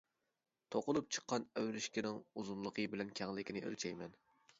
[0.75, 4.17] توقۇلۇپ چىققان ئەۋرىشكىنىڭ ئۇزۇنلۇقى بىلەن كەڭلىكىنى ئۆلچەيمەن.